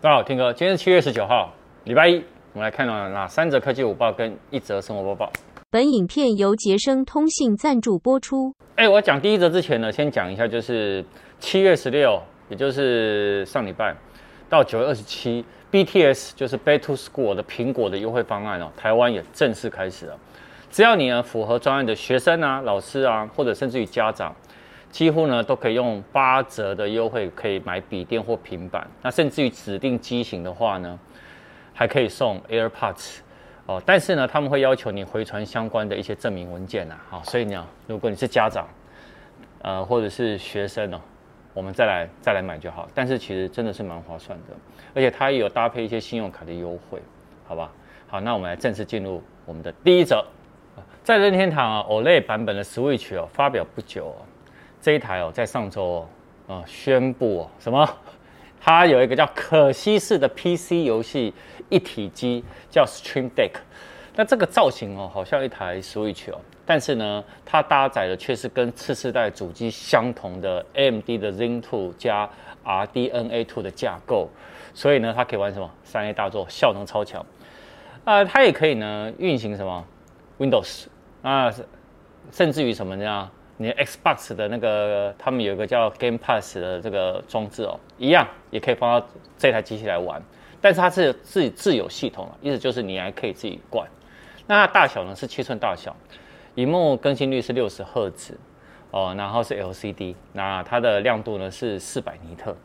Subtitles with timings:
[0.00, 1.52] 大家好，天哥，今天是七月十九号，
[1.82, 5.28] 礼拜一，我们来看到哪三则科技午报跟一则生活播报。
[5.70, 8.54] 本影片由杰生通信赞助播出。
[8.76, 11.04] 哎，我讲第一则之前呢，先讲一下，就是
[11.40, 13.92] 七月十六，也就是上礼拜
[14.48, 20.16] 到九月二十七，BTS 就是 Back to School 的苹果的优惠方案哦，台湾也正式开始了。
[20.70, 24.32] 只要你呢符合专案的学生啊、老师啊，或者甚至于家长。
[24.90, 28.86] 几乎呢都可以用八折的优惠，可以买笔电或平板。
[29.02, 30.98] 那甚至于指定机型的话呢，
[31.74, 33.18] 还可以送 AirPods
[33.66, 33.82] 哦。
[33.84, 36.96] 但是呢，他们会要求你回传相关的一些证明文件呐。
[37.08, 38.66] 好，所以呢，如果你是家长，
[39.62, 41.00] 呃，或者是学生哦，
[41.52, 42.88] 我们再来再来买就好。
[42.94, 44.54] 但是其实真的是蛮划算的，
[44.94, 47.02] 而且它也有搭配一些信用卡的优惠，
[47.46, 47.70] 好吧？
[48.08, 50.24] 好，那我们来正式进入我们的第一则，
[51.04, 54.16] 在任天堂啊 OLED 版本的 Switch 哦发表不久哦。
[54.88, 56.08] 这一台哦，在上周哦，
[56.46, 57.86] 呃，宣布哦，什么？
[58.58, 61.34] 它有一个叫可吸式的 PC 游戏
[61.68, 63.50] 一体机，叫 Stream Deck。
[64.16, 72.26] 那这个造型哦，好像一台 Switch 哦，但是呢，它搭载的却是跟次世代主机相同的 AMD 的 Zen 2加
[72.64, 74.30] RDNA 2的架构，
[74.72, 77.22] 所以呢，它可以玩什么三 A 大作，效能超强。
[78.04, 79.84] 啊、它也可以呢运行什么
[80.38, 80.86] Windows
[81.20, 81.52] 啊、
[82.32, 83.30] 甚至于什么呢？
[83.60, 89.04] 你 Xbox 的那个，他们有一个叫 Game Pass 的这个装置哦，一样也可以放到
[89.36, 90.22] 这台机器来玩，
[90.60, 93.84] 但是它是自己自有系统了，意思就是你还可以自己灌。
[94.46, 95.96] 那大小呢是七寸大小，
[96.54, 98.38] 荧幕更新率是六十赫兹
[98.92, 102.56] 哦，然后是 LCD，那它的亮度呢是四百尼特。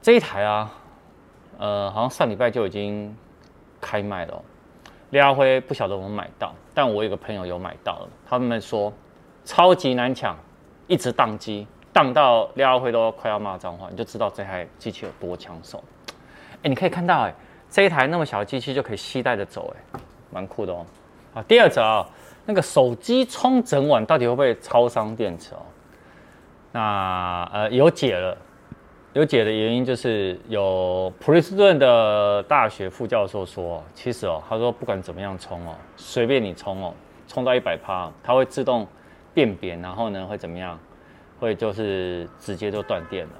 [0.00, 0.72] 这一台啊，
[1.58, 3.14] 呃，好像上礼拜就已经
[3.82, 4.42] 开卖了，
[5.10, 8.90] 廖家辉不晓得我们买到，但我有个朋友有买到了，他们说。
[9.44, 10.36] 超级难抢，
[10.86, 15.82] 一直宕机，宕到廖耀辉都快要骂脏话，你就知道这台机器有多抢手。
[16.62, 17.34] 哎，你可以看到，哎，
[17.68, 20.86] 这一台那么小的机器就可以携带着走，哎，蛮酷的哦。
[21.34, 22.06] 好，第二则啊，
[22.46, 25.58] 那个手机充整晚到底会不会超伤电池哦？
[26.70, 28.36] 那呃有解了，
[29.12, 36.94] 有解的原因就是有普林斯顿的大学副教授说，其实哦，他说不管怎么样充哦，随便你充哦，
[37.26, 38.86] 充到一百趴，它会自动。
[39.34, 40.78] 辨别，然后呢会怎么样？
[41.40, 43.32] 会就是直接就断电了。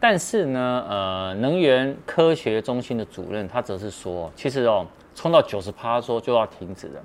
[0.00, 4.84] 但是呢，呃，能源科学中心的主任他则是说，其实哦，
[5.14, 7.00] 充到九十趴说就要停止了，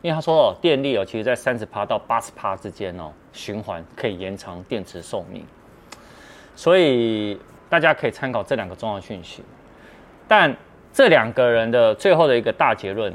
[0.00, 5.44] 因为他说哦，电力哦，其实在三十趴到八十趴之间哦，循环可以延长电池寿命。
[6.56, 9.42] 所以大家可以参考这两个重要讯息。
[10.26, 10.56] 但
[10.90, 13.12] 这两个人的最后的一个大结论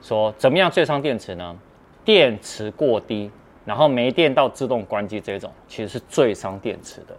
[0.00, 1.58] 说，怎么样最伤电池呢？
[2.04, 3.28] 电池过低。
[3.64, 7.14] 然后没电到自动关机这种，其实是最伤电池的，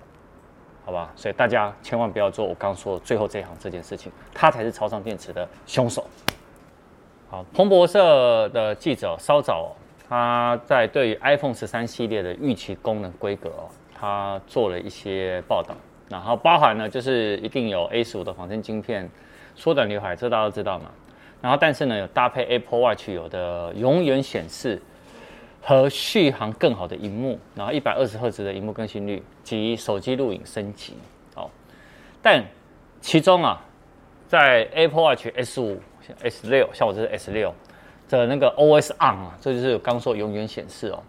[0.84, 1.09] 好吧？
[1.16, 6.06] 所以大家千万不要做我刚刚说最后这一行这件事情，它才是超伤电池的凶手。
[7.30, 9.74] 好，彭博社的记者稍早
[10.09, 15.74] 他在对于 iPhone 十三系列的预期功能规格哦，他做了一些报道，
[16.10, 19.10] 然后包含呢就是一定有 A 十五的仿生晶片，
[19.56, 20.92] 缩短刘海，这大家都知道嘛。
[21.42, 24.81] 然后但是呢有搭配 Apple Watch 有的永远显示。
[25.66, 30.97] 和续航更好的荧幕，然后一百二十赫兹的荧幕更新率及手机录影升级，
[31.35, 31.50] 哦，
[32.22, 32.44] 但
[33.00, 33.63] 其中啊，
[34.28, 35.79] 在 Apple Watch S 五、
[36.22, 37.56] S 六，像我这是 S 六
[38.09, 41.01] 的那个 OS On 啊，这就是刚说永远显示哦，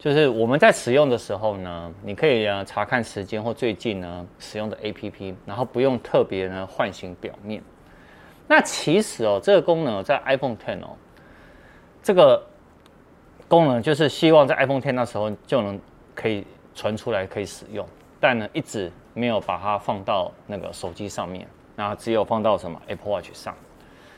[0.00, 7.62] 就是我们在使用的时候呢，你可以啊查看时间或最近呢使用的 APP，然后不用特别呢唤醒表面。
[8.48, 10.96] 那其实哦，这个功能在 iPhone Ten 哦，
[12.02, 12.48] 这个。
[13.52, 15.78] 功能就是希望在 iPhone X 那时候就能
[16.14, 16.42] 可以
[16.74, 17.86] 传出来可以使用，
[18.18, 21.46] 但呢一直没有把它放到那个手机上面，
[21.76, 23.54] 那只有放到什么 Apple Watch 上。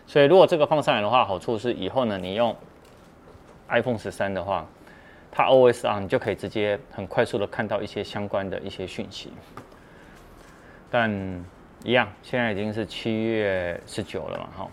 [0.07, 2.55] 所以如果这个放上来的话，好处是以后呢你用
[3.71, 4.65] iPhone 十三的话，
[5.33, 9.33] 它 OS on 你就可以直接很快速的看到一些相关的一些讯息。
[10.89, 11.11] 但
[11.83, 14.71] 一样，现在已经是七月十九了嘛，哈，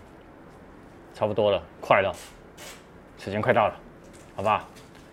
[1.12, 2.14] 差不多了，快了，
[3.18, 3.74] 时间快到了。
[4.34, 4.64] 好吧，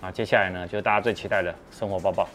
[0.02, 2.26] 啊，接下来呢，就是大家最期待的生活报报。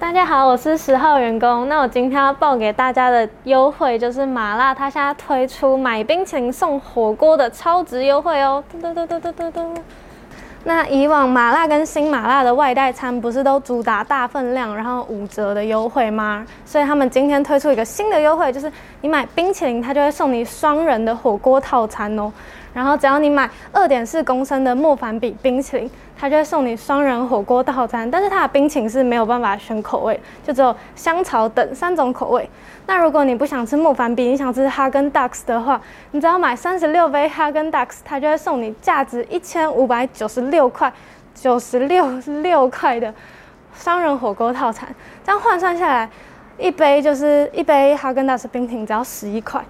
[0.00, 1.68] 大家好，我是十号员工。
[1.68, 8.62] 那我今天要报给大家的优惠就是麻辣，它现在推出买冰淇淋送火锅的超值优惠哦。
[8.82, 9.76] 噔噔噔噔噔噔噔。
[10.64, 16.44] 那以往麻辣跟新麻辣的外带餐不是都主打大分量，然后五折的优惠吗？
[16.64, 18.72] 所以他们今天推出一个新的优惠，就是
[19.02, 22.32] 你买冰淇淋，它就会送你双人的火锅套餐哦。
[22.74, 28.10] 然后只要你买二点四公升的莫凡比冰淇淋，它就会送你双人火锅套餐。
[28.10, 32.46] 但是它的冰淇淋是没有办法选口味，就只有香草等三种口味。
[32.86, 35.80] 那如果你不想吃莫凡比，你想吃哈根达斯的话，
[36.10, 40.92] 你只要买三十六杯哈根达斯，它就会送你价值一千五百九十六块
[41.34, 42.06] 九十六
[42.42, 43.14] 六块的
[43.74, 44.88] 双人火锅套餐。
[45.24, 46.10] 这样换算下来，
[46.58, 49.64] 一杯就是一杯哈根达斯冰淇淋只要十一块。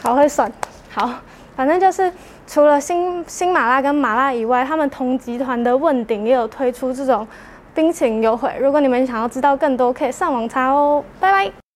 [0.00, 0.52] 好会算，
[0.90, 1.10] 好，
[1.58, 2.08] 反正就是
[2.46, 7.26] 除了新新麻辣跟麻辣以外，他们同集团的问鼎也有推出这种
[7.74, 8.48] 冰淇淋优惠。
[8.60, 11.02] 如果你们想要知道更多，可以上网查哦。
[11.18, 11.67] 拜拜。